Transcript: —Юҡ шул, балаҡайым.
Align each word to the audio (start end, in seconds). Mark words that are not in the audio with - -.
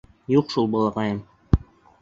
—Юҡ 0.35 0.55
шул, 0.55 0.71
балаҡайым. 0.77 1.23